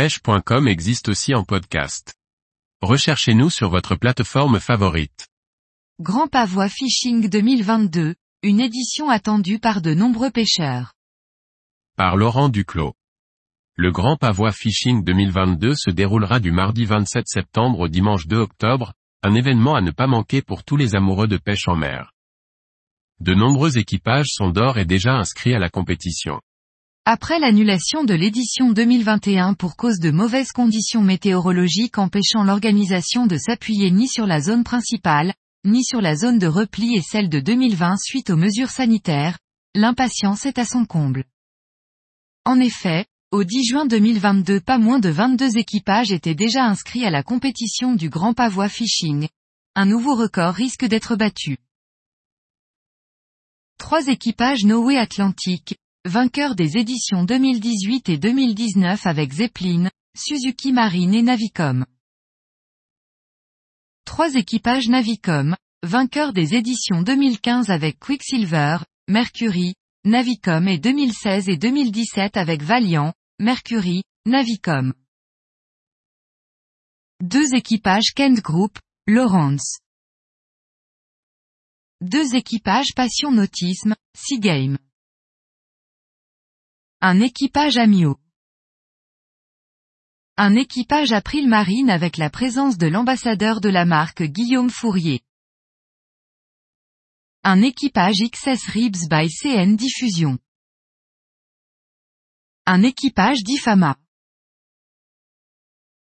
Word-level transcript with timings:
pêche.com 0.00 0.66
existe 0.66 1.10
aussi 1.10 1.34
en 1.34 1.44
podcast. 1.44 2.14
Recherchez-nous 2.80 3.50
sur 3.50 3.68
votre 3.68 3.96
plateforme 3.96 4.58
favorite. 4.58 5.28
Grand 6.00 6.26
Pavois 6.26 6.70
Fishing 6.70 7.28
2022, 7.28 8.14
une 8.42 8.60
édition 8.60 9.10
attendue 9.10 9.58
par 9.58 9.82
de 9.82 9.92
nombreux 9.92 10.30
pêcheurs. 10.30 10.94
Par 11.98 12.16
Laurent 12.16 12.48
Duclos. 12.48 12.94
Le 13.76 13.92
Grand 13.92 14.16
Pavois 14.16 14.52
Fishing 14.52 15.04
2022 15.04 15.74
se 15.74 15.90
déroulera 15.90 16.40
du 16.40 16.50
mardi 16.50 16.86
27 16.86 17.28
septembre 17.28 17.80
au 17.80 17.88
dimanche 17.88 18.26
2 18.26 18.38
octobre, 18.38 18.94
un 19.22 19.34
événement 19.34 19.74
à 19.74 19.82
ne 19.82 19.90
pas 19.90 20.06
manquer 20.06 20.40
pour 20.40 20.64
tous 20.64 20.78
les 20.78 20.94
amoureux 20.94 21.28
de 21.28 21.36
pêche 21.36 21.68
en 21.68 21.76
mer. 21.76 22.14
De 23.18 23.34
nombreux 23.34 23.76
équipages 23.76 24.30
sont 24.30 24.48
d'or 24.48 24.78
et 24.78 24.86
déjà 24.86 25.12
inscrits 25.12 25.54
à 25.54 25.58
la 25.58 25.68
compétition. 25.68 26.40
Après 27.12 27.40
l'annulation 27.40 28.04
de 28.04 28.14
l'édition 28.14 28.70
2021 28.70 29.54
pour 29.54 29.74
cause 29.74 29.98
de 29.98 30.12
mauvaises 30.12 30.52
conditions 30.52 31.02
météorologiques 31.02 31.98
empêchant 31.98 32.44
l'organisation 32.44 33.26
de 33.26 33.36
s'appuyer 33.36 33.90
ni 33.90 34.06
sur 34.06 34.28
la 34.28 34.40
zone 34.40 34.62
principale, 34.62 35.34
ni 35.64 35.82
sur 35.82 36.00
la 36.00 36.14
zone 36.14 36.38
de 36.38 36.46
repli 36.46 36.94
et 36.94 37.02
celle 37.02 37.28
de 37.28 37.40
2020 37.40 37.96
suite 37.96 38.30
aux 38.30 38.36
mesures 38.36 38.70
sanitaires, 38.70 39.40
l'impatience 39.74 40.46
est 40.46 40.60
à 40.60 40.64
son 40.64 40.84
comble. 40.84 41.24
En 42.44 42.60
effet, 42.60 43.06
au 43.32 43.42
10 43.42 43.64
juin 43.64 43.86
2022 43.86 44.60
pas 44.60 44.78
moins 44.78 45.00
de 45.00 45.08
22 45.08 45.58
équipages 45.58 46.12
étaient 46.12 46.36
déjà 46.36 46.64
inscrits 46.64 47.04
à 47.04 47.10
la 47.10 47.24
compétition 47.24 47.92
du 47.92 48.08
Grand 48.08 48.34
Pavois 48.34 48.68
Fishing. 48.68 49.26
Un 49.74 49.86
nouveau 49.86 50.14
record 50.14 50.54
risque 50.54 50.84
d'être 50.84 51.16
battu. 51.16 51.56
Trois 53.78 54.06
équipages 54.06 54.64
Noé 54.64 54.96
Atlantique, 54.96 55.74
vainqueurs 56.06 56.54
des 56.54 56.78
éditions 56.78 57.24
2018 57.24 58.08
et 58.08 58.18
2019 58.18 59.06
avec 59.06 59.32
Zeppelin, 59.32 59.90
Suzuki 60.16 60.72
Marine 60.72 61.14
et 61.14 61.22
Navicom. 61.22 61.84
Trois 64.06 64.34
équipages 64.34 64.88
Navicom, 64.88 65.54
vainqueurs 65.82 66.32
des 66.32 66.54
éditions 66.54 67.02
2015 67.02 67.70
avec 67.70 67.98
Quicksilver, 67.98 68.78
Mercury, 69.08 69.74
Navicom 70.04 70.66
et 70.68 70.78
2016 70.78 71.50
et 71.50 71.58
2017 71.58 72.38
avec 72.38 72.62
Valiant, 72.62 73.12
Mercury, 73.38 74.02
Navicom. 74.24 74.94
Deux 77.22 77.54
équipages 77.54 78.14
Kent 78.16 78.40
Group, 78.40 78.78
Lawrence. 79.06 79.80
Deux 82.00 82.34
équipages 82.34 82.94
Passion 82.96 83.30
Nautisme, 83.30 83.94
Seagame. 84.16 84.78
Un 87.02 87.20
équipage 87.20 87.78
Amio. 87.78 88.20
Un 90.36 90.54
équipage 90.54 91.12
April 91.12 91.48
Marine 91.48 91.88
avec 91.88 92.18
la 92.18 92.28
présence 92.28 92.76
de 92.76 92.88
l'ambassadeur 92.88 93.62
de 93.62 93.70
la 93.70 93.86
marque 93.86 94.22
Guillaume 94.22 94.68
Fourier. 94.68 95.22
Un 97.42 97.62
équipage 97.62 98.16
XS 98.18 98.66
Ribs 98.66 99.08
by 99.08 99.30
CN 99.30 99.76
Diffusion. 99.76 100.38
Un 102.66 102.82
équipage 102.82 103.44
d'Ifama. 103.44 103.96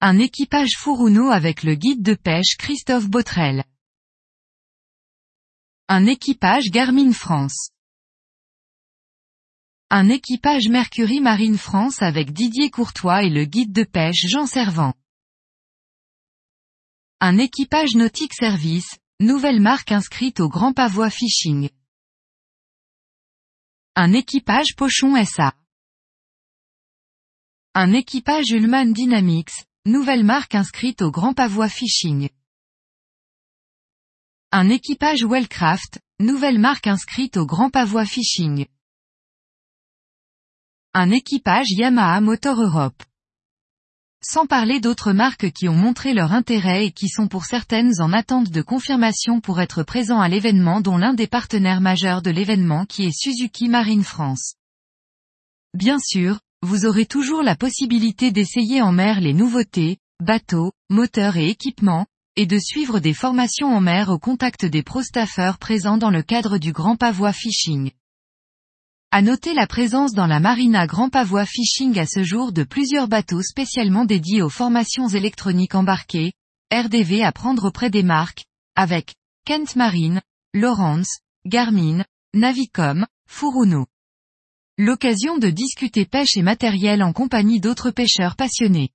Un 0.00 0.18
équipage 0.18 0.72
Furuno 0.76 1.30
avec 1.30 1.62
le 1.62 1.76
guide 1.76 2.02
de 2.02 2.14
pêche 2.14 2.56
Christophe 2.58 3.08
Botrel. 3.08 3.62
Un 5.86 6.06
équipage 6.06 6.72
Garmin 6.72 7.12
France. 7.12 7.70
Un 9.94 10.08
équipage 10.08 10.70
Mercury 10.70 11.20
Marine 11.20 11.58
France 11.58 12.00
avec 12.00 12.32
Didier 12.32 12.70
Courtois 12.70 13.24
et 13.24 13.28
le 13.28 13.44
guide 13.44 13.74
de 13.74 13.84
pêche 13.84 14.24
Jean 14.26 14.46
Servant. 14.46 14.94
Un 17.20 17.36
équipage 17.36 17.94
Nautique 17.94 18.32
Service, 18.32 18.98
nouvelle 19.20 19.60
marque 19.60 19.92
inscrite 19.92 20.40
au 20.40 20.48
Grand 20.48 20.72
Pavois 20.72 21.10
Fishing. 21.10 21.68
Un 23.94 24.14
équipage 24.14 24.74
Pochon 24.78 25.22
SA. 25.26 25.52
Un 27.74 27.92
équipage 27.92 28.48
Ullman 28.50 28.94
Dynamics, 28.94 29.66
nouvelle 29.84 30.24
marque 30.24 30.54
inscrite 30.54 31.02
au 31.02 31.10
Grand 31.10 31.34
Pavois 31.34 31.68
Fishing. 31.68 32.30
Un 34.52 34.70
équipage 34.70 35.22
Wellcraft, 35.22 36.00
nouvelle 36.18 36.58
marque 36.58 36.86
inscrite 36.86 37.36
au 37.36 37.44
Grand 37.44 37.68
Pavois 37.68 38.06
Fishing. 38.06 38.64
Un 40.94 41.10
équipage 41.10 41.70
Yamaha 41.70 42.20
Motor 42.20 42.60
Europe. 42.60 43.02
Sans 44.22 44.44
parler 44.44 44.78
d'autres 44.78 45.14
marques 45.14 45.50
qui 45.50 45.66
ont 45.66 45.74
montré 45.74 46.12
leur 46.12 46.34
intérêt 46.34 46.84
et 46.84 46.92
qui 46.92 47.08
sont 47.08 47.28
pour 47.28 47.46
certaines 47.46 48.02
en 48.02 48.12
attente 48.12 48.50
de 48.50 48.60
confirmation 48.60 49.40
pour 49.40 49.62
être 49.62 49.84
présents 49.84 50.20
à 50.20 50.28
l'événement 50.28 50.82
dont 50.82 50.98
l'un 50.98 51.14
des 51.14 51.26
partenaires 51.26 51.80
majeurs 51.80 52.20
de 52.20 52.30
l'événement 52.30 52.84
qui 52.84 53.04
est 53.06 53.18
Suzuki 53.18 53.70
Marine 53.70 54.04
France. 54.04 54.56
Bien 55.72 55.98
sûr, 55.98 56.40
vous 56.60 56.84
aurez 56.84 57.06
toujours 57.06 57.42
la 57.42 57.56
possibilité 57.56 58.30
d'essayer 58.30 58.82
en 58.82 58.92
mer 58.92 59.22
les 59.22 59.32
nouveautés, 59.32 59.96
bateaux, 60.22 60.72
moteurs 60.90 61.38
et 61.38 61.48
équipements, 61.48 62.04
et 62.36 62.44
de 62.44 62.58
suivre 62.58 62.98
des 62.98 63.14
formations 63.14 63.74
en 63.74 63.80
mer 63.80 64.10
au 64.10 64.18
contact 64.18 64.66
des 64.66 64.82
pro-staffeurs 64.82 65.56
présents 65.56 65.96
dans 65.96 66.10
le 66.10 66.22
cadre 66.22 66.58
du 66.58 66.72
Grand 66.72 66.96
Pavois 66.96 67.32
Fishing. 67.32 67.92
À 69.14 69.20
noter 69.20 69.52
la 69.52 69.66
présence 69.66 70.14
dans 70.14 70.26
la 70.26 70.40
marina 70.40 70.86
Grand 70.86 71.10
Pavois 71.10 71.44
Fishing 71.44 71.98
à 71.98 72.06
ce 72.06 72.24
jour 72.24 72.50
de 72.50 72.64
plusieurs 72.64 73.08
bateaux 73.08 73.42
spécialement 73.42 74.06
dédiés 74.06 74.40
aux 74.40 74.48
formations 74.48 75.06
électroniques 75.06 75.74
embarquées, 75.74 76.32
RDV 76.72 77.22
à 77.22 77.30
prendre 77.30 77.66
auprès 77.66 77.90
des 77.90 78.02
marques, 78.02 78.46
avec 78.74 79.14
Kent 79.44 79.76
Marine, 79.76 80.22
Lawrence, 80.54 81.18
Garmin, 81.44 82.06
Navicom, 82.32 83.06
Furuno. 83.28 83.84
L'occasion 84.78 85.36
de 85.36 85.50
discuter 85.50 86.06
pêche 86.06 86.38
et 86.38 86.42
matériel 86.42 87.02
en 87.02 87.12
compagnie 87.12 87.60
d'autres 87.60 87.90
pêcheurs 87.90 88.34
passionnés. 88.34 88.92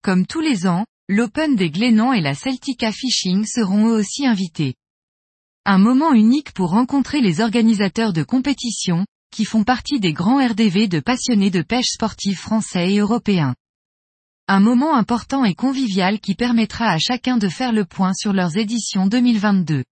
Comme 0.00 0.26
tous 0.26 0.40
les 0.40 0.66
ans, 0.66 0.86
l'Open 1.10 1.56
des 1.56 1.68
Glénans 1.68 2.14
et 2.14 2.22
la 2.22 2.34
Celtica 2.34 2.90
Fishing 2.90 3.44
seront 3.44 3.86
eux 3.88 3.98
aussi 3.98 4.26
invités. 4.26 4.76
Un 5.66 5.78
moment 5.78 6.12
unique 6.12 6.52
pour 6.52 6.72
rencontrer 6.72 7.22
les 7.22 7.40
organisateurs 7.40 8.12
de 8.12 8.22
compétition, 8.22 9.06
qui 9.30 9.46
font 9.46 9.64
partie 9.64 9.98
des 9.98 10.12
grands 10.12 10.46
RDV 10.46 10.88
de 10.88 11.00
passionnés 11.00 11.50
de 11.50 11.62
pêche 11.62 11.88
sportive 11.88 12.36
français 12.36 12.92
et 12.92 12.98
européens. 12.98 13.54
Un 14.46 14.60
moment 14.60 14.94
important 14.94 15.42
et 15.42 15.54
convivial 15.54 16.20
qui 16.20 16.34
permettra 16.34 16.90
à 16.90 16.98
chacun 16.98 17.38
de 17.38 17.48
faire 17.48 17.72
le 17.72 17.86
point 17.86 18.12
sur 18.12 18.34
leurs 18.34 18.58
éditions 18.58 19.06
2022. 19.06 19.84